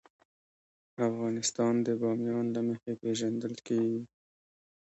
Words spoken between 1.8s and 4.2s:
د بامیان له مخې پېژندل کېږي.